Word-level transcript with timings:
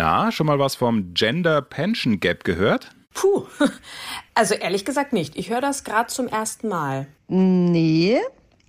Na, 0.00 0.32
schon 0.32 0.46
mal 0.46 0.58
was 0.58 0.76
vom 0.76 1.12
Gender 1.12 1.60
Pension 1.60 2.20
Gap 2.20 2.42
gehört? 2.44 2.88
Puh, 3.12 3.44
also 4.34 4.54
ehrlich 4.54 4.86
gesagt 4.86 5.12
nicht. 5.12 5.36
Ich 5.36 5.50
höre 5.50 5.60
das 5.60 5.84
gerade 5.84 6.08
zum 6.08 6.26
ersten 6.26 6.68
Mal. 6.68 7.06
Nee, 7.28 8.18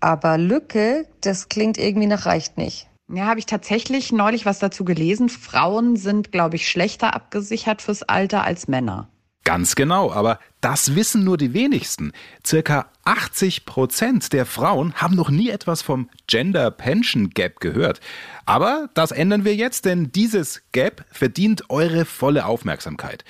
aber 0.02 0.38
Lücke, 0.38 1.07
das 1.21 1.47
klingt 1.47 1.78
irgendwie 1.78 2.07
nach 2.07 2.25
reicht 2.25 2.57
nicht. 2.57 2.89
Ja, 3.09 3.28
habe 3.28 3.39
ich 3.39 3.46
tatsächlich 3.46 4.12
neulich 4.12 4.46
was 4.46 4.59
dazu 4.59 4.83
gelesen. 4.83 5.29
Frauen 5.29 5.96
sind, 5.96 6.33
glaube 6.33 6.57
ich, 6.57 6.67
schlechter 6.67 7.15
abgesichert 7.15 7.82
fürs 7.82 8.04
Alter 8.04 8.44
als 8.44 8.68
Männer. 8.68 9.08
Ganz 9.44 9.76
genau, 9.76 10.12
aber 10.12 10.39
das 10.62 10.96
wissen 10.96 11.24
nur 11.24 11.35
die 11.35 11.53
wenigsten. 11.53 12.12
Circa 12.46 12.92
80 13.05 13.65
Prozent 13.65 14.33
der 14.33 14.46
Frauen 14.46 14.94
haben 14.94 15.15
noch 15.15 15.31
nie 15.31 15.49
etwas 15.49 15.81
vom 15.81 16.09
Gender 16.27 16.70
Pension 16.70 17.31
Gap 17.31 17.59
gehört. 17.59 17.99
Aber 18.45 18.89
das 18.93 19.12
ändern 19.12 19.43
wir 19.43 19.55
jetzt, 19.55 19.85
denn 19.85 20.12
dieses 20.12 20.62
Gap 20.73 21.05
verdient 21.09 21.70
eure 21.70 22.05
volle 22.05 22.45
Aufmerksamkeit. 22.45 23.25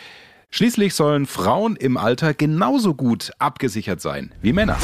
Schließlich 0.50 0.95
sollen 0.95 1.27
Frauen 1.27 1.77
im 1.77 1.95
Alter 1.95 2.34
genauso 2.34 2.94
gut 2.94 3.31
abgesichert 3.39 4.02
sein 4.02 4.34
wie 4.41 4.52
Männer. 4.52 4.78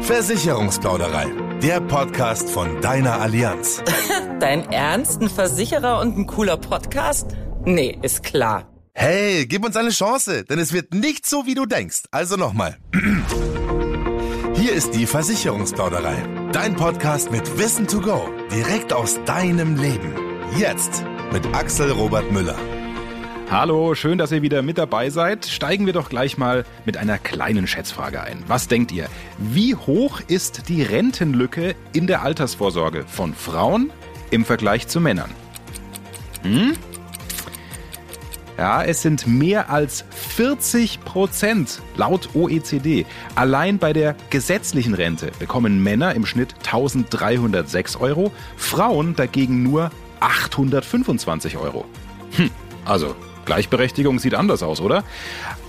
Versicherungsplauderei, 0.00 1.26
der 1.62 1.80
Podcast 1.80 2.50
von 2.50 2.80
deiner 2.80 3.20
Allianz. 3.20 3.84
Dein 4.40 4.70
Ernst? 4.72 5.22
Ein 5.22 5.28
Versicherer 5.28 6.00
und 6.00 6.18
ein 6.18 6.26
cooler 6.26 6.56
Podcast? 6.56 7.36
Nee, 7.64 7.96
ist 8.02 8.24
klar. 8.24 8.75
Hey, 8.98 9.44
gib 9.44 9.62
uns 9.62 9.76
eine 9.76 9.90
Chance, 9.90 10.44
denn 10.44 10.58
es 10.58 10.72
wird 10.72 10.94
nicht 10.94 11.26
so, 11.26 11.44
wie 11.44 11.54
du 11.54 11.66
denkst. 11.66 12.04
Also 12.12 12.36
nochmal. 12.36 12.78
Hier 14.54 14.72
ist 14.72 14.94
die 14.94 15.04
Versicherungsplauderei. 15.04 16.16
Dein 16.50 16.76
Podcast 16.76 17.30
mit 17.30 17.58
Wissen 17.58 17.86
to 17.86 18.00
go. 18.00 18.30
Direkt 18.50 18.94
aus 18.94 19.20
deinem 19.26 19.76
Leben. 19.76 20.14
Jetzt 20.56 21.04
mit 21.30 21.44
Axel 21.54 21.90
Robert 21.90 22.32
Müller. 22.32 22.56
Hallo, 23.50 23.94
schön, 23.94 24.16
dass 24.16 24.32
ihr 24.32 24.40
wieder 24.40 24.62
mit 24.62 24.78
dabei 24.78 25.10
seid. 25.10 25.44
Steigen 25.44 25.84
wir 25.84 25.92
doch 25.92 26.08
gleich 26.08 26.38
mal 26.38 26.64
mit 26.86 26.96
einer 26.96 27.18
kleinen 27.18 27.66
Schätzfrage 27.66 28.22
ein. 28.22 28.44
Was 28.46 28.66
denkt 28.66 28.92
ihr? 28.92 29.10
Wie 29.36 29.74
hoch 29.74 30.22
ist 30.26 30.70
die 30.70 30.82
Rentenlücke 30.82 31.74
in 31.92 32.06
der 32.06 32.22
Altersvorsorge 32.22 33.04
von 33.06 33.34
Frauen 33.34 33.92
im 34.30 34.46
Vergleich 34.46 34.88
zu 34.88 35.02
Männern? 35.02 35.30
Hm? 36.44 36.72
Ja, 38.58 38.82
es 38.82 39.02
sind 39.02 39.26
mehr 39.26 39.68
als 39.68 40.04
40 40.10 41.04
Prozent 41.04 41.82
laut 41.96 42.30
OECD. 42.34 43.04
Allein 43.34 43.78
bei 43.78 43.92
der 43.92 44.16
gesetzlichen 44.30 44.94
Rente 44.94 45.30
bekommen 45.38 45.82
Männer 45.82 46.14
im 46.14 46.24
Schnitt 46.24 46.54
1306 46.64 47.96
Euro, 47.96 48.32
Frauen 48.56 49.14
dagegen 49.14 49.62
nur 49.62 49.90
825 50.20 51.58
Euro. 51.58 51.84
Hm, 52.32 52.50
also 52.86 53.14
Gleichberechtigung 53.44 54.18
sieht 54.18 54.34
anders 54.34 54.62
aus, 54.62 54.80
oder? 54.80 55.04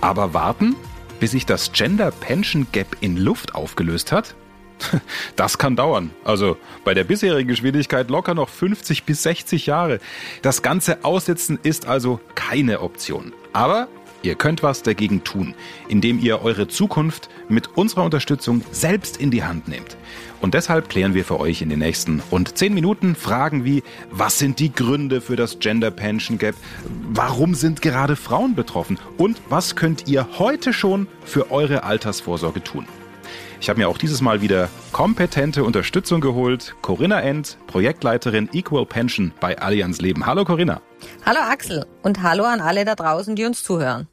Aber 0.00 0.32
warten, 0.32 0.74
bis 1.20 1.32
sich 1.32 1.44
das 1.44 1.72
Gender 1.72 2.10
Pension 2.10 2.66
Gap 2.72 2.96
in 3.00 3.18
Luft 3.18 3.54
aufgelöst 3.54 4.12
hat? 4.12 4.34
Das 5.36 5.58
kann 5.58 5.76
dauern. 5.76 6.10
Also 6.24 6.56
bei 6.84 6.94
der 6.94 7.04
bisherigen 7.04 7.48
Geschwindigkeit 7.48 8.10
locker 8.10 8.34
noch 8.34 8.48
50 8.48 9.04
bis 9.04 9.22
60 9.22 9.66
Jahre. 9.66 10.00
Das 10.42 10.62
ganze 10.62 11.04
Aussitzen 11.04 11.58
ist 11.62 11.86
also 11.86 12.20
keine 12.34 12.80
Option. 12.80 13.32
Aber 13.52 13.88
ihr 14.22 14.34
könnt 14.34 14.62
was 14.62 14.82
dagegen 14.82 15.24
tun, 15.24 15.54
indem 15.88 16.18
ihr 16.18 16.42
eure 16.42 16.68
Zukunft 16.68 17.28
mit 17.48 17.76
unserer 17.76 18.04
Unterstützung 18.04 18.62
selbst 18.72 19.16
in 19.16 19.30
die 19.30 19.44
Hand 19.44 19.68
nehmt. 19.68 19.96
Und 20.40 20.54
deshalb 20.54 20.88
klären 20.88 21.14
wir 21.14 21.24
für 21.24 21.40
euch 21.40 21.62
in 21.62 21.68
den 21.68 21.80
nächsten 21.80 22.22
rund 22.30 22.56
10 22.56 22.72
Minuten 22.72 23.16
Fragen 23.16 23.64
wie, 23.64 23.82
was 24.10 24.38
sind 24.38 24.60
die 24.60 24.72
Gründe 24.72 25.20
für 25.20 25.36
das 25.36 25.58
Gender 25.58 25.90
Pension 25.90 26.38
Gap? 26.38 26.54
Warum 27.10 27.54
sind 27.54 27.82
gerade 27.82 28.16
Frauen 28.16 28.54
betroffen? 28.54 28.98
Und 29.16 29.40
was 29.48 29.74
könnt 29.74 30.06
ihr 30.06 30.38
heute 30.38 30.72
schon 30.72 31.08
für 31.24 31.50
eure 31.50 31.82
Altersvorsorge 31.82 32.62
tun? 32.62 32.86
Ich 33.60 33.68
habe 33.68 33.80
mir 33.80 33.88
auch 33.88 33.98
dieses 33.98 34.20
Mal 34.20 34.40
wieder 34.40 34.68
kompetente 34.92 35.64
Unterstützung 35.64 36.20
geholt. 36.20 36.76
Corinna 36.80 37.20
End, 37.20 37.58
Projektleiterin 37.66 38.48
Equal 38.52 38.86
Pension 38.86 39.32
bei 39.40 39.58
Allianz 39.58 40.00
Leben. 40.00 40.26
Hallo 40.26 40.44
Corinna. 40.44 40.80
Hallo 41.26 41.40
Axel 41.40 41.84
und 42.02 42.22
hallo 42.22 42.44
an 42.44 42.60
alle 42.60 42.84
da 42.84 42.94
draußen, 42.94 43.34
die 43.34 43.44
uns 43.44 43.64
zuhören. 43.64 44.06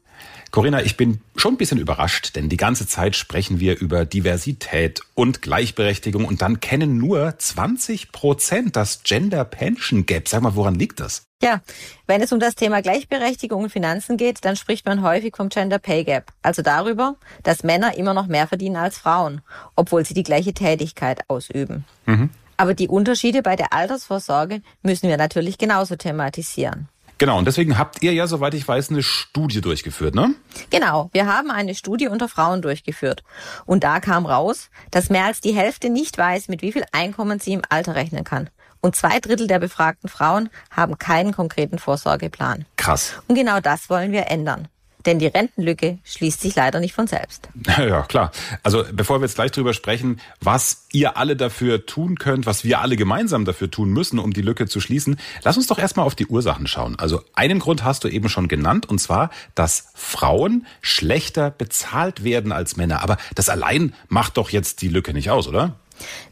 Corinna, 0.50 0.82
ich 0.82 0.96
bin 0.96 1.20
schon 1.36 1.54
ein 1.54 1.58
bisschen 1.58 1.78
überrascht, 1.78 2.34
denn 2.34 2.48
die 2.48 2.56
ganze 2.56 2.86
Zeit 2.86 3.14
sprechen 3.14 3.60
wir 3.60 3.78
über 3.78 4.04
Diversität 4.04 5.02
und 5.14 5.42
Gleichberechtigung 5.42 6.24
und 6.24 6.42
dann 6.42 6.60
kennen 6.60 6.98
nur 6.98 7.38
20 7.38 8.10
Prozent 8.12 8.74
das 8.74 9.02
Gender 9.02 9.44
Pension 9.44 10.06
Gap. 10.06 10.28
Sag 10.28 10.42
mal, 10.42 10.56
woran 10.56 10.74
liegt 10.74 11.00
das? 11.00 11.25
Ja, 11.42 11.60
wenn 12.06 12.22
es 12.22 12.32
um 12.32 12.40
das 12.40 12.54
Thema 12.54 12.80
Gleichberechtigung 12.80 13.64
und 13.64 13.70
Finanzen 13.70 14.16
geht, 14.16 14.44
dann 14.46 14.56
spricht 14.56 14.86
man 14.86 15.02
häufig 15.02 15.36
vom 15.36 15.50
Gender 15.50 15.78
Pay 15.78 16.04
Gap, 16.04 16.32
also 16.42 16.62
darüber, 16.62 17.16
dass 17.42 17.62
Männer 17.62 17.98
immer 17.98 18.14
noch 18.14 18.26
mehr 18.26 18.46
verdienen 18.46 18.76
als 18.76 18.96
Frauen, 18.96 19.42
obwohl 19.74 20.06
sie 20.06 20.14
die 20.14 20.22
gleiche 20.22 20.54
Tätigkeit 20.54 21.28
ausüben. 21.28 21.84
Mhm. 22.06 22.30
Aber 22.56 22.72
die 22.72 22.88
Unterschiede 22.88 23.42
bei 23.42 23.54
der 23.54 23.74
Altersvorsorge 23.74 24.62
müssen 24.82 25.10
wir 25.10 25.18
natürlich 25.18 25.58
genauso 25.58 25.96
thematisieren. 25.96 26.88
Genau, 27.18 27.38
und 27.38 27.46
deswegen 27.46 27.78
habt 27.78 28.02
ihr 28.02 28.12
ja, 28.12 28.26
soweit 28.26 28.54
ich 28.54 28.66
weiß, 28.66 28.90
eine 28.90 29.02
Studie 29.02 29.62
durchgeführt, 29.62 30.14
ne? 30.14 30.34
Genau, 30.68 31.08
wir 31.12 31.26
haben 31.26 31.50
eine 31.50 31.74
Studie 31.74 32.08
unter 32.08 32.28
Frauen 32.28 32.60
durchgeführt. 32.60 33.24
Und 33.64 33.84
da 33.84 34.00
kam 34.00 34.26
raus, 34.26 34.70
dass 34.90 35.08
mehr 35.08 35.24
als 35.24 35.40
die 35.40 35.54
Hälfte 35.54 35.88
nicht 35.88 36.16
weiß, 36.16 36.48
mit 36.48 36.60
wie 36.60 36.72
viel 36.72 36.84
Einkommen 36.92 37.40
sie 37.40 37.54
im 37.54 37.62
Alter 37.68 37.94
rechnen 37.94 38.24
kann. 38.24 38.50
Und 38.86 38.94
zwei 38.94 39.18
Drittel 39.18 39.48
der 39.48 39.58
befragten 39.58 40.08
Frauen 40.08 40.48
haben 40.70 40.96
keinen 40.96 41.32
konkreten 41.32 41.80
Vorsorgeplan. 41.80 42.66
Krass. 42.76 43.14
Und 43.26 43.34
genau 43.34 43.58
das 43.58 43.90
wollen 43.90 44.12
wir 44.12 44.30
ändern. 44.30 44.68
Denn 45.06 45.18
die 45.18 45.26
Rentenlücke 45.26 45.98
schließt 46.04 46.40
sich 46.40 46.54
leider 46.54 46.78
nicht 46.78 46.94
von 46.94 47.08
selbst. 47.08 47.48
Ja, 47.78 48.02
klar. 48.02 48.30
Also 48.62 48.84
bevor 48.92 49.18
wir 49.18 49.26
jetzt 49.26 49.34
gleich 49.34 49.50
drüber 49.50 49.74
sprechen, 49.74 50.20
was 50.40 50.86
ihr 50.92 51.16
alle 51.16 51.34
dafür 51.34 51.84
tun 51.84 52.14
könnt, 52.16 52.46
was 52.46 52.62
wir 52.62 52.80
alle 52.80 52.94
gemeinsam 52.94 53.44
dafür 53.44 53.72
tun 53.72 53.90
müssen, 53.90 54.20
um 54.20 54.32
die 54.32 54.40
Lücke 54.40 54.68
zu 54.68 54.80
schließen, 54.80 55.18
lass 55.42 55.56
uns 55.56 55.66
doch 55.66 55.80
erstmal 55.80 56.06
auf 56.06 56.14
die 56.14 56.26
Ursachen 56.26 56.68
schauen. 56.68 56.96
Also 56.96 57.22
einen 57.34 57.58
Grund 57.58 57.82
hast 57.82 58.04
du 58.04 58.08
eben 58.08 58.28
schon 58.28 58.46
genannt, 58.46 58.86
und 58.88 59.00
zwar, 59.00 59.30
dass 59.56 59.88
Frauen 59.94 60.64
schlechter 60.80 61.50
bezahlt 61.50 62.22
werden 62.22 62.52
als 62.52 62.76
Männer. 62.76 63.02
Aber 63.02 63.16
das 63.34 63.48
allein 63.48 63.94
macht 64.08 64.36
doch 64.36 64.50
jetzt 64.50 64.80
die 64.80 64.88
Lücke 64.88 65.12
nicht 65.12 65.30
aus, 65.30 65.48
oder? 65.48 65.74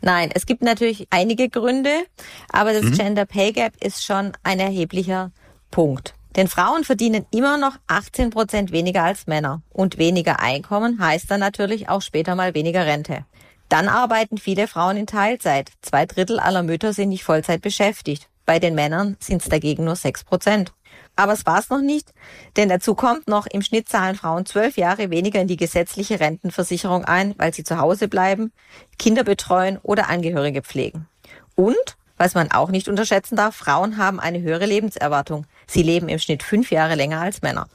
Nein, 0.01 0.31
es 0.35 0.47
gibt 0.47 0.63
natürlich 0.63 1.07
einige 1.11 1.49
Gründe, 1.49 2.05
aber 2.51 2.73
das 2.73 2.85
mhm. 2.85 2.93
Gender 2.93 3.27
Pay 3.27 3.53
Gap 3.53 3.73
ist 3.83 4.05
schon 4.05 4.33
ein 4.43 4.61
erheblicher 4.61 5.31
Punkt. 5.71 6.15
Denn 6.37 6.49
Frauen 6.49 6.85
verdienen 6.85 7.27
immer 7.31 7.59
noch 7.59 7.77
18 7.87 8.31
Prozent 8.31 8.73
weniger 8.73 9.05
als 9.05 9.27
Männer. 9.27 9.63
Und 9.71 9.99
weniger 9.99 10.41
Einkommen 10.41 10.99
heißt 10.99 11.31
dann 11.31 11.41
natürlich 11.41 11.89
auch 11.89 12.03
später 12.03 12.35
mal 12.35 12.55
weniger 12.55 12.87
Rente. 12.87 13.25
Dann 13.69 13.89
arbeiten 13.89 14.39
viele 14.39 14.69
Frauen 14.69 14.97
in 14.97 15.07
Teilzeit. 15.07 15.71
Zwei 15.81 16.07
Drittel 16.07 16.39
aller 16.39 16.63
Mütter 16.63 16.93
sind 16.93 17.11
nicht 17.11 17.25
Vollzeit 17.25 17.63
beschäftigt. 17.63 18.29
Bei 18.47 18.59
den 18.59 18.75
Männern 18.75 19.17
sind 19.21 19.43
es 19.43 19.49
dagegen 19.49 19.85
nur 19.85 19.97
6 19.97 20.25
Prozent. 20.25 20.73
Aber 21.17 21.33
es 21.33 21.47
war's 21.47 21.71
noch 21.71 21.81
nicht, 21.81 22.13
denn 22.57 22.69
dazu 22.69 22.95
kommt 22.95 23.29
noch, 23.29 23.47
im 23.47 23.63
Schnitt 23.63 23.89
zahlen 23.89 24.17
Frauen 24.17 24.47
zwölf 24.47 24.77
Jahre 24.77 25.11
weniger 25.11 25.41
in 25.41 25.47
die 25.47 25.57
gesetzliche 25.57 26.19
Rentenversicherung 26.19 27.05
ein, 27.05 27.35
weil 27.39 27.55
sie 27.55 27.63
zu 27.63 27.79
Hause 27.79 28.09
bleiben, 28.09 28.53
Kinder 28.99 29.23
betreuen 29.23 29.79
oder 29.83 30.09
Angehörige 30.09 30.63
pflegen. 30.63 31.07
Und 31.55 31.97
was 32.17 32.35
man 32.35 32.51
auch 32.51 32.71
nicht 32.71 32.89
unterschätzen 32.89 33.37
darf, 33.37 33.57
Frauen 33.57 33.97
haben 33.97 34.21
eine 34.21 34.41
höhere 34.41 34.67
Lebenserwartung. 34.67 35.47
Sie 35.67 35.83
leben 35.83 36.09
im 36.09 36.19
Schnitt 36.19 36.43
fünf 36.43 36.71
Jahre 36.71 36.95
länger 36.95 37.21
als 37.21 37.43
Männer. 37.43 37.69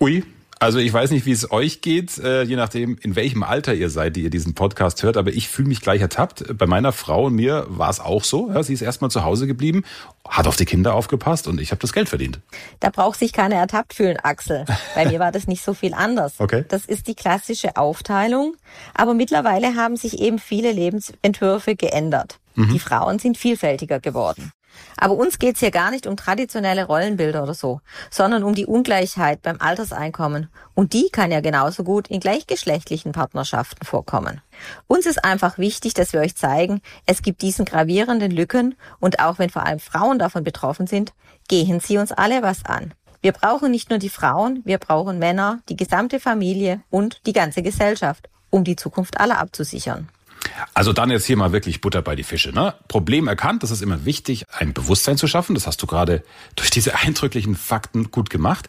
Ui, 0.00 0.24
also 0.58 0.78
ich 0.78 0.92
weiß 0.92 1.10
nicht, 1.10 1.26
wie 1.26 1.32
es 1.32 1.50
euch 1.50 1.82
geht, 1.82 2.18
äh, 2.18 2.42
je 2.42 2.56
nachdem, 2.56 2.96
in 3.02 3.14
welchem 3.14 3.42
Alter 3.42 3.74
ihr 3.74 3.90
seid, 3.90 4.16
die 4.16 4.22
ihr 4.22 4.30
diesen 4.30 4.54
Podcast 4.54 5.02
hört, 5.02 5.16
aber 5.16 5.30
ich 5.30 5.48
fühle 5.48 5.68
mich 5.68 5.80
gleich 5.80 6.00
ertappt. 6.00 6.56
Bei 6.56 6.66
meiner 6.66 6.92
Frau 6.92 7.26
und 7.26 7.34
mir 7.34 7.66
war 7.68 7.90
es 7.90 8.00
auch 8.00 8.24
so. 8.24 8.50
Ja, 8.50 8.62
sie 8.62 8.72
ist 8.72 8.80
erstmal 8.80 9.10
zu 9.10 9.22
Hause 9.22 9.46
geblieben, 9.46 9.84
hat 10.26 10.46
auf 10.46 10.56
die 10.56 10.64
Kinder 10.64 10.94
aufgepasst 10.94 11.46
und 11.46 11.60
ich 11.60 11.72
habe 11.72 11.80
das 11.80 11.92
Geld 11.92 12.08
verdient. 12.08 12.40
Da 12.80 12.90
braucht 12.90 13.18
sich 13.18 13.32
keiner 13.32 13.56
ertappt 13.56 13.94
fühlen, 13.94 14.16
Axel. 14.22 14.64
Bei 14.94 15.06
mir 15.06 15.18
war 15.18 15.30
das 15.30 15.46
nicht 15.46 15.62
so 15.62 15.74
viel 15.74 15.94
anders. 15.94 16.34
Okay. 16.46 16.64
Das 16.68 16.84
ist 16.84 17.08
die 17.08 17.16
klassische 17.16 17.76
Aufteilung. 17.76 18.54
Aber 18.94 19.14
mittlerweile 19.14 19.74
haben 19.74 19.96
sich 19.96 20.20
eben 20.20 20.38
viele 20.38 20.70
Lebensentwürfe 20.70 21.74
geändert. 21.74 22.38
Mhm. 22.54 22.72
Die 22.72 22.78
Frauen 22.78 23.18
sind 23.18 23.36
vielfältiger 23.36 23.98
geworden. 23.98 24.52
Aber 24.96 25.14
uns 25.14 25.38
geht's 25.38 25.60
hier 25.60 25.70
gar 25.70 25.90
nicht 25.90 26.06
um 26.06 26.16
traditionelle 26.16 26.86
Rollenbilder 26.86 27.42
oder 27.42 27.54
so, 27.54 27.80
sondern 28.10 28.42
um 28.42 28.54
die 28.54 28.66
Ungleichheit 28.66 29.42
beim 29.42 29.60
Alterseinkommen. 29.60 30.48
Und 30.74 30.92
die 30.92 31.08
kann 31.10 31.30
ja 31.30 31.40
genauso 31.40 31.84
gut 31.84 32.08
in 32.08 32.20
gleichgeschlechtlichen 32.20 33.12
Partnerschaften 33.12 33.84
vorkommen. 33.84 34.40
Uns 34.86 35.06
ist 35.06 35.24
einfach 35.24 35.58
wichtig, 35.58 35.94
dass 35.94 36.12
wir 36.12 36.20
euch 36.20 36.36
zeigen, 36.36 36.80
es 37.06 37.22
gibt 37.22 37.42
diesen 37.42 37.64
gravierenden 37.64 38.30
Lücken 38.30 38.74
und 39.00 39.20
auch 39.20 39.38
wenn 39.38 39.50
vor 39.50 39.66
allem 39.66 39.80
Frauen 39.80 40.18
davon 40.18 40.44
betroffen 40.44 40.86
sind, 40.86 41.12
gehen 41.48 41.80
sie 41.80 41.98
uns 41.98 42.12
alle 42.12 42.42
was 42.42 42.64
an. 42.64 42.94
Wir 43.22 43.32
brauchen 43.32 43.70
nicht 43.70 43.90
nur 43.90 43.98
die 43.98 44.08
Frauen, 44.08 44.62
wir 44.64 44.78
brauchen 44.78 45.18
Männer, 45.18 45.60
die 45.68 45.76
gesamte 45.76 46.20
Familie 46.20 46.82
und 46.90 47.26
die 47.26 47.32
ganze 47.32 47.62
Gesellschaft, 47.62 48.28
um 48.50 48.64
die 48.64 48.76
Zukunft 48.76 49.18
aller 49.18 49.38
abzusichern. 49.38 50.08
Also 50.74 50.92
dann 50.92 51.10
jetzt 51.10 51.26
hier 51.26 51.36
mal 51.36 51.52
wirklich 51.52 51.80
Butter 51.80 52.02
bei 52.02 52.16
die 52.16 52.22
Fische. 52.22 52.52
Ne? 52.52 52.74
Problem 52.88 53.28
erkannt, 53.28 53.62
das 53.62 53.70
ist 53.70 53.82
immer 53.82 54.04
wichtig, 54.04 54.44
ein 54.52 54.72
Bewusstsein 54.72 55.16
zu 55.16 55.26
schaffen. 55.26 55.54
Das 55.54 55.66
hast 55.66 55.82
du 55.82 55.86
gerade 55.86 56.22
durch 56.54 56.70
diese 56.70 56.94
eindrücklichen 57.02 57.56
Fakten 57.56 58.10
gut 58.10 58.30
gemacht. 58.30 58.68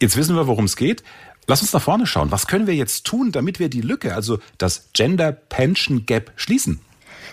Jetzt 0.00 0.16
wissen 0.16 0.36
wir, 0.36 0.46
worum 0.46 0.64
es 0.64 0.76
geht. 0.76 1.02
Lass 1.46 1.60
uns 1.60 1.72
nach 1.72 1.82
vorne 1.82 2.06
schauen. 2.06 2.30
Was 2.30 2.46
können 2.46 2.66
wir 2.66 2.74
jetzt 2.74 3.04
tun, 3.04 3.30
damit 3.30 3.58
wir 3.58 3.68
die 3.68 3.82
Lücke, 3.82 4.14
also 4.14 4.38
das 4.58 4.88
Gender 4.92 5.32
Pension 5.32 6.06
Gap, 6.06 6.32
schließen? 6.36 6.80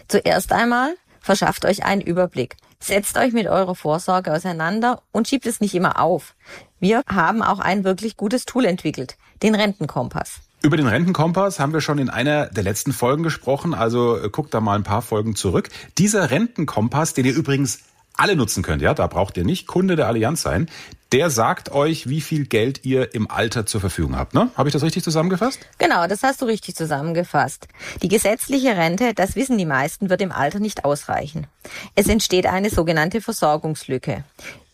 Zuerst 0.08 0.52
einmal 0.52 0.96
verschafft 1.22 1.66
euch 1.66 1.84
einen 1.86 2.02
Überblick. 2.02 2.58
Setzt 2.80 3.18
euch 3.18 3.32
mit 3.32 3.48
eurer 3.48 3.76
Vorsorge 3.76 4.34
auseinander 4.34 5.02
und 5.12 5.28
schiebt 5.28 5.46
es 5.46 5.62
nicht 5.62 5.76
immer 5.76 6.00
auf. 6.00 6.36
Wir 6.80 7.04
haben 7.08 7.44
auch 7.44 7.60
ein 7.60 7.84
wirklich 7.84 8.18
gutes 8.18 8.46
Tool 8.46 8.66
entwickelt, 8.66 9.18
den 9.44 9.56
Rentenkompass. 9.56 10.42
Über 10.64 10.78
den 10.78 10.86
Rentenkompass 10.86 11.60
haben 11.60 11.74
wir 11.74 11.82
schon 11.82 11.98
in 11.98 12.12
einer 12.12 12.46
der 12.46 12.64
letzten 12.64 12.94
Folgen 12.94 13.24
gesprochen, 13.24 13.74
also 13.74 14.18
äh, 14.18 14.30
guckt 14.30 14.54
da 14.54 14.62
mal 14.62 14.76
ein 14.76 14.84
paar 14.84 15.02
Folgen 15.02 15.36
zurück. 15.36 15.70
Dieser 15.98 16.30
Rentenkompass, 16.30 17.16
den 17.16 17.26
ihr 17.26 17.34
übrigens 17.34 17.80
alle 18.16 18.36
nutzen 18.36 18.62
könnt, 18.62 18.84
ja, 18.84 18.94
da 18.94 19.08
braucht 19.08 19.38
ihr 19.38 19.44
nicht 19.44 19.66
Kunde 19.66 19.96
der 19.96 20.06
Allianz 20.06 20.44
sein, 20.44 20.70
der 21.12 21.32
sagt 21.32 21.72
euch, 21.72 22.10
wie 22.10 22.22
viel 22.22 22.46
Geld 22.46 22.86
ihr 22.86 23.16
im 23.16 23.30
Alter 23.30 23.66
zur 23.66 23.82
Verfügung 23.82 24.16
habt, 24.16 24.36
ne? 24.36 24.52
Habe 24.56 24.70
ich 24.70 24.74
das 24.74 24.84
richtig 24.84 25.04
zusammengefasst? 25.04 25.60
Genau, 25.80 26.06
das 26.08 26.22
hast 26.22 26.42
du 26.42 26.46
richtig 26.46 26.76
zusammengefasst. 26.76 27.68
Die 28.04 28.08
gesetzliche 28.08 28.78
Rente, 28.78 29.14
das 29.16 29.36
wissen 29.36 29.58
die 29.58 29.66
meisten, 29.66 30.12
wird 30.12 30.22
im 30.22 30.32
Alter 30.32 30.60
nicht 30.60 30.86
ausreichen. 30.86 31.48
Es 31.96 32.08
entsteht 32.08 32.46
eine 32.46 32.70
sogenannte 32.70 33.20
Versorgungslücke. 33.20 34.24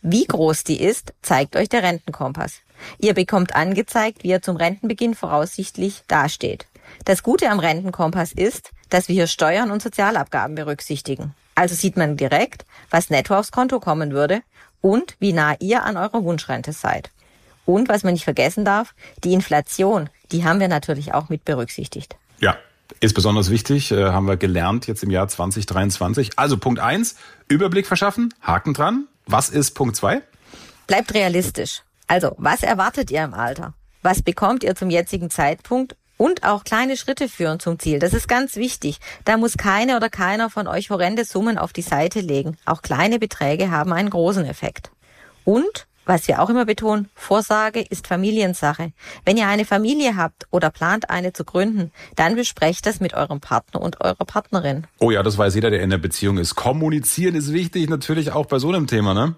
Wie 0.02 0.26
groß 0.26 0.64
die 0.64 0.82
ist, 0.82 1.14
zeigt 1.22 1.56
euch 1.56 1.70
der 1.70 1.84
Rentenkompass. 1.84 2.62
Ihr 3.00 3.14
bekommt 3.14 3.56
angezeigt, 3.56 4.24
wie 4.24 4.32
er 4.32 4.42
zum 4.42 4.56
Rentenbeginn 4.56 5.16
voraussichtlich 5.16 6.04
dasteht. 6.08 6.68
Das 7.06 7.24
Gute 7.24 7.50
am 7.50 7.60
Rentenkompass 7.60 8.32
ist, 8.32 8.72
dass 8.90 9.08
wir 9.08 9.16
hier 9.16 9.28
Steuern 9.28 9.72
und 9.72 9.82
Sozialabgaben 9.82 10.56
berücksichtigen. 10.56 11.34
Also 11.56 11.76
sieht 11.76 11.98
man 11.98 12.18
direkt, 12.18 12.66
was 12.90 13.10
netto 13.10 13.36
aufs 13.36 13.52
Konto 13.52 13.80
kommen 13.80 14.12
würde 14.12 14.42
und 14.82 15.16
wie 15.20 15.34
nah 15.34 15.56
ihr 15.60 15.84
an 15.84 15.98
eurer 15.98 16.24
Wunschrente 16.24 16.72
seid. 16.72 17.12
Und 17.66 17.90
was 17.90 18.04
man 18.04 18.14
nicht 18.14 18.24
vergessen 18.24 18.64
darf, 18.64 18.94
die 19.24 19.34
Inflation, 19.34 20.10
die 20.32 20.46
haben 20.46 20.60
wir 20.60 20.68
natürlich 20.70 21.14
auch 21.14 21.30
mit 21.30 21.44
berücksichtigt. 21.44 22.16
Ja, 22.40 22.58
ist 23.02 23.14
besonders 23.14 23.50
wichtig, 23.50 23.92
äh, 23.92 24.06
haben 24.06 24.28
wir 24.28 24.38
gelernt 24.38 24.88
jetzt 24.88 25.04
im 25.04 25.12
Jahr 25.12 25.28
2023. 25.28 26.38
Also 26.38 26.58
Punkt 26.58 26.80
eins: 26.80 27.16
Überblick 27.48 27.88
verschaffen, 27.88 28.34
Haken 28.42 28.74
dran. 28.74 29.08
Was 29.28 29.50
ist 29.50 29.72
Punkt 29.72 29.96
zwei? 29.96 30.22
Bleibt 30.88 31.14
realistisch. 31.14 31.84
Also, 32.08 32.34
was 32.38 32.64
erwartet 32.64 33.12
ihr 33.12 33.24
im 33.24 33.34
Alter? 33.34 33.74
Was 34.02 34.22
bekommt 34.22 34.64
ihr 34.64 34.76
zum 34.76 34.90
jetzigen 34.90 35.30
Zeitpunkt? 35.30 35.98
Und 36.16 36.44
auch 36.44 36.64
kleine 36.64 36.98
Schritte 36.98 37.30
führen 37.30 37.60
zum 37.60 37.78
Ziel. 37.78 38.00
Das 38.00 38.14
ist 38.14 38.28
ganz 38.28 38.56
wichtig. 38.56 39.00
Da 39.26 39.38
muss 39.38 39.58
keine 39.58 39.98
oder 39.98 40.10
keiner 40.10 40.50
von 40.50 40.66
euch 40.66 40.90
horrende 40.90 41.26
Summen 41.26 41.60
auf 41.60 41.74
die 41.74 41.84
Seite 41.84 42.22
legen. 42.22 42.58
Auch 42.66 42.82
kleine 42.82 43.20
Beträge 43.20 43.70
haben 43.70 43.94
einen 43.94 44.10
großen 44.10 44.46
Effekt. 44.46 44.90
Und 45.44 45.86
was 46.08 46.28
wir 46.28 46.42
auch 46.42 46.50
immer 46.50 46.66
betonen, 46.66 47.10
Vorsorge 47.14 47.82
ist 47.82 48.08
Familiensache. 48.08 48.94
Wenn 49.26 49.38
ihr 49.38 49.48
eine 49.48 49.66
Familie 49.66 50.16
habt 50.16 50.48
oder 50.52 50.70
plant 50.70 51.10
eine 51.10 51.34
zu 51.34 51.44
gründen, 51.44 51.92
dann 52.16 52.36
besprecht 52.36 52.86
das 52.86 53.00
mit 53.00 53.14
eurem 53.14 53.40
Partner 53.40 53.82
und 53.82 54.02
eurer 54.02 54.26
Partnerin. 54.26 54.88
Oh 55.00 55.12
ja, 55.12 55.22
das 55.24 55.38
weiß 55.38 55.56
jeder, 55.56 55.70
der 55.70 55.82
in 55.82 55.90
der 55.90 55.98
Beziehung 55.98 56.38
ist. 56.38 56.56
Kommunizieren 56.56 57.36
ist 57.36 57.54
wichtig, 57.54 57.90
natürlich 57.90 58.32
auch 58.32 58.46
bei 58.46 58.60
so 58.60 58.70
einem 58.70 58.88
Thema, 58.88 59.14
ne? 59.14 59.36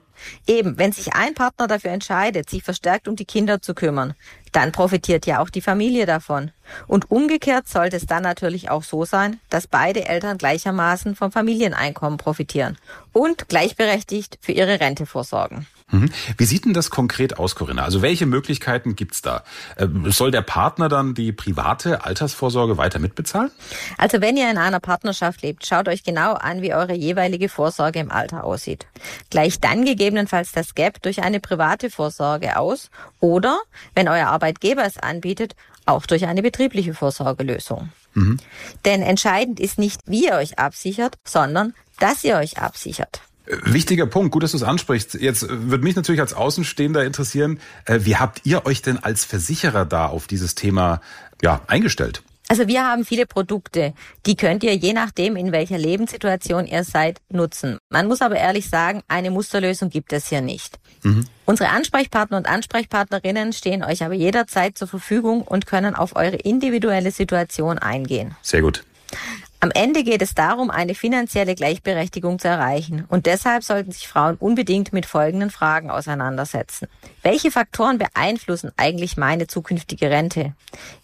Eben, 0.48 0.78
wenn 0.78 0.92
sich 0.92 1.14
ein 1.14 1.34
Partner 1.34 1.68
dafür 1.68 1.92
entscheidet, 1.92 2.50
sich 2.50 2.64
verstärkt 2.64 3.08
um 3.08 3.16
die 3.16 3.26
Kinder 3.26 3.62
zu 3.62 3.74
kümmern, 3.74 4.14
dann 4.52 4.72
profitiert 4.72 5.26
ja 5.26 5.40
auch 5.40 5.50
die 5.50 5.62
Familie 5.62 6.06
davon. 6.06 6.52
Und 6.88 7.12
umgekehrt 7.12 7.68
sollte 7.68 7.98
es 7.98 8.06
dann 8.06 8.24
natürlich 8.24 8.70
auch 8.70 8.84
so 8.84 9.06
sein, 9.06 9.40
dass 9.50 9.68
beide 9.68 10.08
Eltern 10.08 10.38
gleichermaßen 10.38 11.16
vom 11.16 11.32
Familieneinkommen 11.32 12.18
profitieren 12.18 12.78
und 13.14 13.48
gleichberechtigt 13.50 14.38
für 14.42 14.52
ihre 14.52 14.80
Rente 14.80 15.06
vorsorgen. 15.06 15.68
Mhm. 15.92 16.10
Wie 16.38 16.46
sieht 16.46 16.66
denn 16.66 16.74
das 16.74 16.90
konkret 16.90 17.40
aus, 17.40 17.56
Corinna? 17.56 17.84
Also 17.84 18.02
welche 18.02 18.26
Möglichkeiten 18.26 18.96
gibt's 18.96 19.22
da? 19.22 19.44
Äh, 19.76 19.88
soll 20.06 20.32
der 20.32 20.42
Partner 20.42 20.88
dann 20.88 21.16
die 21.16 21.32
private 21.32 22.06
Altersvorsorge 22.06 22.78
weiter 22.78 23.00
mitbezahlen? 23.00 23.52
Also 23.98 24.22
wenn 24.22 24.38
ihr 24.38 24.50
in 24.52 24.58
einer 24.58 24.80
Partnerschaft 24.80 25.42
lebt, 25.42 25.66
schaut 25.66 25.88
euch 25.88 26.04
genau 26.04 26.34
an, 26.34 26.62
wie 26.62 26.74
eure 26.74 26.94
jeweilige 26.94 27.50
Vorsorge 27.50 28.00
im 28.00 28.12
Alter 28.12 28.44
aussieht. 28.44 28.86
Gleich 29.30 29.60
dann 29.60 29.84
gegebenenfalls 30.10 30.52
das 30.52 30.74
Gap 30.74 31.02
durch 31.04 31.22
eine 31.22 31.40
private 31.40 31.90
Vorsorge 31.90 32.58
aus 32.58 32.90
oder, 33.20 33.60
wenn 33.94 34.08
euer 34.08 34.28
Arbeitgeber 34.28 34.84
es 34.86 34.98
anbietet, 34.98 35.56
auch 35.86 36.06
durch 36.06 36.26
eine 36.26 36.42
betriebliche 36.42 36.94
Vorsorgelösung. 36.94 37.90
Mhm. 38.16 38.38
Denn 38.86 39.02
entscheidend 39.02 39.60
ist 39.60 39.78
nicht, 39.78 40.02
wie 40.06 40.26
ihr 40.26 40.34
euch 40.34 40.58
absichert, 40.58 41.18
sondern 41.24 41.74
dass 42.00 42.24
ihr 42.24 42.38
euch 42.38 42.58
absichert. 42.58 43.22
Wichtiger 43.64 44.06
Punkt, 44.06 44.32
gut, 44.32 44.44
dass 44.44 44.52
du 44.52 44.58
es 44.58 44.64
ansprichst. 44.64 45.16
Jetzt 45.16 45.48
würde 45.48 45.84
mich 45.84 45.96
natürlich 45.96 46.22
als 46.22 46.34
Außenstehender 46.34 47.04
interessieren, 47.04 47.60
äh, 47.86 48.00
wie 48.02 48.18
habt 48.18 48.42
ihr 48.46 48.66
euch 48.66 48.82
denn 48.82 48.98
als 48.98 49.26
Versicherer 49.26 49.86
da 49.86 50.08
auf 50.08 50.28
dieses 50.28 50.54
Thema 50.54 51.02
ja, 51.42 51.62
eingestellt? 51.68 52.22
Also 52.52 52.68
wir 52.68 52.84
haben 52.84 53.06
viele 53.06 53.28
Produkte, 53.28 53.94
die 54.26 54.36
könnt 54.36 54.64
ihr 54.64 54.76
je 54.76 54.94
nachdem, 54.94 55.36
in 55.36 55.52
welcher 55.52 55.78
Lebenssituation 55.78 56.66
ihr 56.66 56.84
seid, 56.84 57.22
nutzen. 57.30 57.78
Man 57.90 58.08
muss 58.08 58.24
aber 58.24 58.38
ehrlich 58.38 58.68
sagen, 58.68 59.04
eine 59.08 59.30
Musterlösung 59.30 59.92
gibt 59.92 60.12
es 60.14 60.30
hier 60.30 60.42
nicht. 60.42 60.80
Mhm. 61.04 61.26
Unsere 61.46 61.70
Ansprechpartner 61.70 62.38
und 62.38 62.48
Ansprechpartnerinnen 62.48 63.54
stehen 63.54 63.84
euch 63.84 64.04
aber 64.04 64.16
jederzeit 64.16 64.80
zur 64.80 64.88
Verfügung 64.88 65.44
und 65.44 65.68
können 65.68 65.94
auf 65.94 66.16
eure 66.16 66.38
individuelle 66.38 67.12
Situation 67.12 67.78
eingehen. 67.78 68.36
Sehr 68.42 68.64
gut. 68.64 68.84
Am 69.62 69.72
Ende 69.72 70.06
geht 70.06 70.22
es 70.22 70.36
darum, 70.36 70.72
eine 70.72 70.96
finanzielle 70.96 71.54
Gleichberechtigung 71.54 72.40
zu 72.40 72.48
erreichen. 72.48 73.04
Und 73.10 73.26
deshalb 73.26 73.62
sollten 73.66 73.92
sich 73.92 74.08
Frauen 74.08 74.38
unbedingt 74.38 74.94
mit 74.94 75.06
folgenden 75.06 75.50
Fragen 75.50 75.92
auseinandersetzen. 75.92 76.88
Welche 77.24 77.52
Faktoren 77.52 77.98
beeinflussen 77.98 78.72
eigentlich 78.78 79.18
meine 79.18 79.48
zukünftige 79.48 80.10
Rente? 80.10 80.54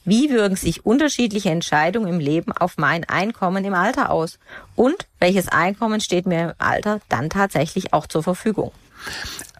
Wie 0.05 0.29
wirken 0.29 0.55
sich 0.55 0.85
unterschiedliche 0.85 1.49
Entscheidungen 1.49 2.07
im 2.07 2.19
Leben 2.21 2.53
auf 2.53 2.77
mein 2.77 3.03
Einkommen 3.03 3.65
im 3.65 3.73
Alter 3.73 4.09
aus? 4.09 4.39
Und 4.75 5.05
welches 5.19 5.49
Einkommen 5.49 5.99
steht 5.99 6.25
mir 6.25 6.41
im 6.41 6.53
Alter 6.57 7.01
dann 7.09 7.29
tatsächlich 7.29 7.91
auch 7.91 8.07
zur 8.07 8.23
Verfügung? 8.23 8.71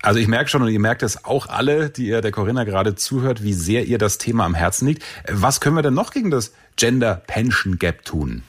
Also 0.02 0.22
ich 0.22 0.30
merke 0.30 0.50
schon 0.50 0.62
und 0.62 0.70
ihr 0.70 0.80
merkt 0.80 1.04
es 1.04 1.26
auch 1.26 1.48
alle, 1.48 1.90
die 1.90 2.08
ihr 2.08 2.22
der 2.22 2.32
Corinna 2.32 2.64
gerade 2.64 2.96
zuhört, 2.96 3.44
wie 3.44 3.54
sehr 3.54 3.86
ihr 3.86 3.98
das 3.98 4.20
Thema 4.20 4.46
am 4.46 4.56
Herzen 4.56 4.88
liegt. 4.88 5.04
Was 5.28 5.60
können 5.60 5.76
wir 5.76 5.82
denn 5.82 5.94
noch 5.94 6.12
gegen 6.12 6.32
das 6.32 6.54
Gender 6.78 7.22
Pension 7.28 7.78
Gap 7.78 8.06
tun? 8.06 8.44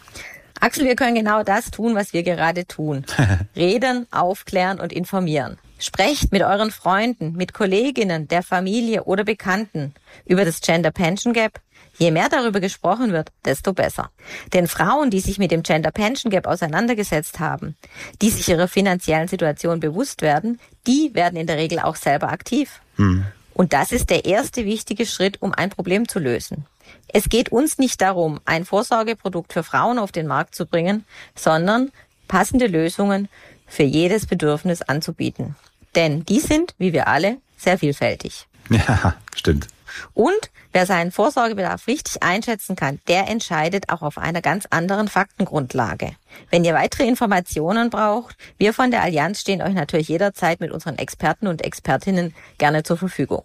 Axel, 0.61 0.85
wir 0.85 0.97
können 0.97 1.15
genau 1.15 1.43
das 1.43 1.71
tun, 1.71 1.95
was 1.95 2.13
wir 2.13 2.23
gerade 2.23 2.67
tun. 2.67 3.05
Reden, 3.57 4.07
aufklären 4.11 4.81
und 4.81 4.93
informieren. 4.93 5.59
Sprecht 5.79 6.33
mit 6.33 6.43
euren 6.43 6.71
Freunden, 6.71 7.33
mit 7.33 7.53
Kolleginnen, 7.53 8.29
der 8.29 8.43
Familie 8.43 9.05
oder 9.05 9.25
Bekannten 9.25 9.95
über 10.25 10.45
das 10.45 10.61
Gender 10.61 10.91
Pension 10.91 11.35
Gap. 11.35 11.61
Je 11.99 12.11
mehr 12.11 12.29
darüber 12.29 12.61
gesprochen 12.61 13.13
wird, 13.13 13.31
desto 13.45 13.73
besser. 13.73 14.11
Denn 14.53 14.69
Frauen, 14.69 15.11
die 15.11 15.21
sich 15.21 15.39
mit 15.39 15.51
dem 15.51 15.63
Gender 15.63 15.91
Pension 15.91 16.31
Gap 16.31 16.47
auseinandergesetzt 16.47 17.41
haben, 17.41 17.77
die 18.21 18.31
sich 18.31 18.49
ihrer 18.49 18.69
finanziellen 18.69 19.29
Situation 19.29 19.81
bewusst 19.81 20.23
werden, 20.23 20.61
die 20.87 21.15
werden 21.15 21.39
in 21.39 21.47
der 21.47 21.57
Regel 21.57 21.79
auch 21.79 21.97
selber 21.97 22.31
aktiv. 22.31 22.81
Hm. 22.97 23.25
Und 23.57 23.73
das 23.73 23.91
ist 23.91 24.11
der 24.11 24.27
erste 24.27 24.67
wichtige 24.67 25.07
Schritt, 25.07 25.41
um 25.41 25.55
ein 25.55 25.71
Problem 25.71 26.07
zu 26.07 26.19
lösen. 26.19 26.67
Es 27.09 27.31
geht 27.31 27.51
uns 27.51 27.79
nicht 27.79 28.03
darum, 28.03 28.39
ein 28.45 28.67
Vorsorgeprodukt 28.67 29.55
für 29.55 29.63
Frauen 29.63 29.99
auf 29.99 30.13
den 30.13 30.27
Markt 30.27 30.55
zu 30.55 30.67
bringen, 30.67 31.07
sondern 31.35 31.91
passende 32.29 32.67
Lösungen 32.67 33.31
für 33.67 33.83
jedes 33.83 34.27
Bedürfnis 34.27 34.83
anzubieten. 34.83 35.57
Denn 35.95 36.27
die 36.27 36.41
sind, 36.41 36.75
wie 36.77 36.93
wir 36.93 37.09
alle, 37.09 37.39
sehr 37.57 37.79
vielfältig. 37.79 38.47
Ja, 38.69 39.15
stimmt. 39.35 39.69
Und 40.15 40.51
wer 40.73 40.87
seinen 40.87 41.13
Vorsorgebedarf 41.13 41.87
richtig 41.87 42.23
einschätzen 42.23 42.77
kann, 42.77 43.01
der 43.09 43.29
entscheidet 43.29 43.89
auch 43.89 44.03
auf 44.03 44.19
einer 44.19 44.43
ganz 44.43 44.67
anderen 44.71 45.09
Faktengrundlage. 45.09 46.13
Wenn 46.51 46.65
ihr 46.65 46.75
weitere 46.75 47.07
Informationen 47.07 47.91
braucht, 47.91 48.37
wir 48.59 48.73
von 48.73 48.91
der 48.91 49.03
Allianz 49.03 49.41
stehen 49.41 49.63
euch 49.63 49.75
natürlich 49.75 50.09
jederzeit 50.09 50.61
mit 50.61 50.73
unseren 50.73 50.99
Experten 50.99 51.47
und 51.47 51.65
Expertinnen 51.65 52.35
gerne 52.59 52.83
zur 52.83 52.97
Verfügung. 52.97 53.45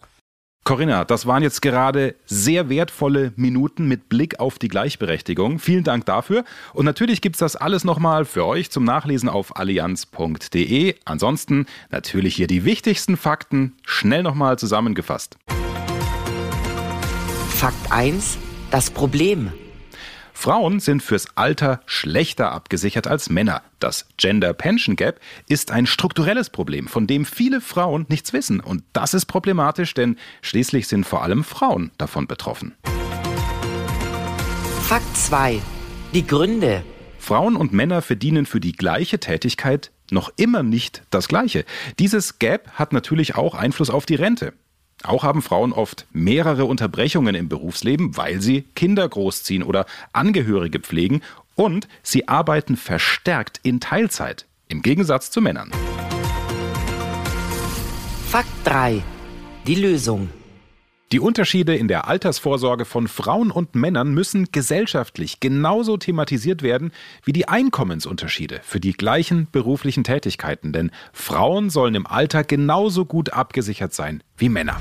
Corinna, 0.63 1.05
das 1.05 1.25
waren 1.25 1.41
jetzt 1.41 1.63
gerade 1.63 2.15
sehr 2.27 2.69
wertvolle 2.69 3.33
Minuten 3.36 3.88
mit 3.88 4.10
Blick 4.10 4.39
auf 4.39 4.60
die 4.60 4.67
Gleichberechtigung. 4.67 5.57
Vielen 5.57 5.83
Dank 5.83 6.05
dafür. 6.05 6.43
Und 6.74 6.86
natürlich 6.86 7.21
gibt's 7.21 7.39
das 7.39 7.55
alles 7.55 7.83
nochmal 7.83 8.25
für 8.25 8.45
euch 8.45 8.69
zum 8.69 8.83
Nachlesen 8.83 9.27
auf 9.27 9.57
allianz.de. 9.57 10.95
Ansonsten 11.03 11.65
natürlich 11.89 12.36
hier 12.36 12.48
die 12.48 12.63
wichtigsten 12.63 13.17
Fakten 13.17 13.74
schnell 13.83 14.21
nochmal 14.21 14.60
zusammengefasst. 14.60 15.38
Fakt 17.62 17.91
1. 17.91 18.39
Das 18.72 18.89
Problem. 18.89 19.51
Frauen 20.34 20.80
sind 20.80 21.03
fürs 21.03 21.27
Alter 21.38 21.82
schlechter 21.86 22.51
abgesichert 22.51 23.06
als 23.06 23.30
Männer. 23.30 23.62
Das 23.77 24.08
Gender 24.18 24.53
Pension 24.53 24.96
Gap 24.96 25.20
ist 25.48 25.70
ein 25.70 25.86
strukturelles 25.86 26.50
Problem, 26.50 26.88
von 26.88 27.06
dem 27.06 27.24
viele 27.24 27.62
Frauen 27.62 28.08
nichts 28.10 28.34
wissen. 28.34 28.62
Und 28.62 28.84
das 28.94 29.13
ist 29.13 29.27
problematisch, 29.27 29.94
denn 29.94 30.18
schließlich 30.41 30.88
sind 30.88 31.06
vor 31.06 31.22
allem 31.22 31.44
Frauen 31.44 31.91
davon 32.00 32.25
betroffen. 32.25 32.74
Fakt 34.82 35.15
2. 35.15 35.62
Die 36.15 36.25
Gründe. 36.25 36.84
Frauen 37.20 37.56
und 37.56 37.74
Männer 37.74 38.01
verdienen 38.01 38.48
für 38.48 38.60
die 38.60 38.72
gleiche 38.72 39.20
Tätigkeit 39.20 39.91
noch 40.10 40.32
immer 40.36 40.63
nicht 40.63 41.03
das 41.12 41.27
Gleiche. 41.27 41.65
Dieses 42.00 42.39
Gap 42.39 42.72
hat 42.72 42.91
natürlich 42.91 43.36
auch 43.36 43.53
Einfluss 43.53 43.91
auf 43.91 44.08
die 44.08 44.15
Rente. 44.15 44.53
Auch 45.03 45.24
haben 45.24 45.41
Frauen 45.41 45.74
oft 45.74 46.05
mehrere 46.12 46.65
Unterbrechungen 46.65 47.36
im 47.36 47.50
Berufsleben, 47.50 48.17
weil 48.17 48.41
sie 48.41 48.63
Kinder 48.75 49.08
großziehen 49.08 49.63
oder 49.63 49.86
Angehörige 50.13 50.79
pflegen 50.79 51.22
und 51.55 51.88
sie 52.03 52.27
arbeiten 52.27 52.77
verstärkt 52.77 53.60
in 53.63 53.79
Teilzeit, 53.79 54.46
im 54.67 54.81
Gegensatz 54.81 55.31
zu 55.31 55.41
Männern. 55.41 55.72
Fakt 58.29 58.48
3. 58.63 59.01
Die 59.67 59.75
Lösung. 59.75 60.29
Die 61.12 61.20
Unterschiede 61.20 61.75
in 61.75 61.89
der 61.89 62.08
Altersvorsorge 62.08 62.86
von 62.86 63.10
Frauen 63.10 63.51
und 63.51 63.75
Männern 63.75 64.13
müssen 64.13 64.50
gesellschaftlich 64.53 65.41
genauso 65.41 65.98
thematisiert 65.98 66.63
werden 66.63 66.91
wie 67.25 67.34
die 67.34 67.50
Einkommensunterschiede 67.50 68.62
für 68.63 68.80
die 68.80 68.94
gleichen 68.94 69.50
beruflichen 69.51 70.06
Tätigkeiten, 70.06 70.72
denn 70.72 70.89
Frauen 71.12 71.70
sollen 71.70 71.96
im 71.96 72.08
Alter 72.08 72.46
genauso 72.46 73.03
gut 73.03 73.34
abgesichert 73.34 73.94
sein 73.94 74.24
wie 74.38 74.48
Männer. 74.48 74.80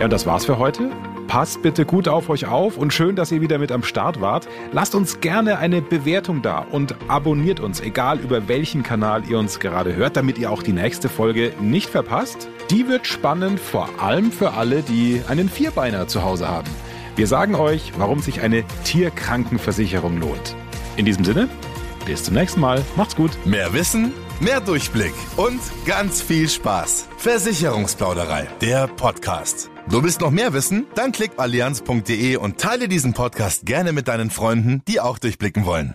Ja, 0.00 0.06
und 0.06 0.12
das 0.12 0.26
war's 0.26 0.44
für 0.44 0.58
heute. 0.58 0.90
Passt 1.28 1.60
bitte 1.62 1.84
gut 1.84 2.08
auf 2.08 2.28
euch 2.28 2.46
auf 2.46 2.76
und 2.76 2.92
schön, 2.92 3.16
dass 3.16 3.32
ihr 3.32 3.40
wieder 3.40 3.58
mit 3.58 3.72
am 3.72 3.82
Start 3.82 4.20
wart. 4.20 4.48
Lasst 4.72 4.94
uns 4.94 5.20
gerne 5.20 5.58
eine 5.58 5.82
Bewertung 5.82 6.40
da 6.40 6.60
und 6.60 6.94
abonniert 7.08 7.60
uns, 7.60 7.80
egal 7.80 8.20
über 8.20 8.48
welchen 8.48 8.82
Kanal 8.82 9.24
ihr 9.28 9.38
uns 9.38 9.58
gerade 9.58 9.96
hört, 9.96 10.16
damit 10.16 10.38
ihr 10.38 10.50
auch 10.50 10.62
die 10.62 10.72
nächste 10.72 11.08
Folge 11.08 11.52
nicht 11.60 11.90
verpasst. 11.90 12.48
Die 12.70 12.88
wird 12.88 13.06
spannend, 13.06 13.58
vor 13.58 13.88
allem 14.00 14.30
für 14.30 14.52
alle, 14.52 14.82
die 14.82 15.20
einen 15.28 15.48
Vierbeiner 15.48 16.06
zu 16.06 16.22
Hause 16.22 16.48
haben. 16.48 16.68
Wir 17.16 17.26
sagen 17.26 17.54
euch, 17.54 17.92
warum 17.98 18.20
sich 18.20 18.42
eine 18.42 18.64
Tierkrankenversicherung 18.84 20.20
lohnt. 20.20 20.54
In 20.96 21.04
diesem 21.04 21.24
Sinne, 21.24 21.48
bis 22.04 22.22
zum 22.22 22.34
nächsten 22.34 22.60
Mal. 22.60 22.82
Macht's 22.96 23.16
gut. 23.16 23.32
Mehr 23.44 23.72
Wissen, 23.72 24.12
mehr 24.40 24.60
Durchblick 24.60 25.14
und 25.36 25.60
ganz 25.84 26.22
viel 26.22 26.48
Spaß. 26.48 27.08
Versicherungsplauderei, 27.18 28.46
der 28.60 28.86
Podcast. 28.86 29.70
Du 29.88 30.02
willst 30.02 30.20
noch 30.20 30.32
mehr 30.32 30.52
wissen? 30.52 30.86
Dann 30.96 31.12
klick 31.12 31.32
allianz.de 31.36 32.36
und 32.36 32.58
teile 32.58 32.88
diesen 32.88 33.12
Podcast 33.14 33.64
gerne 33.66 33.92
mit 33.92 34.08
deinen 34.08 34.30
Freunden, 34.30 34.82
die 34.88 35.00
auch 35.00 35.18
durchblicken 35.18 35.64
wollen. 35.64 35.94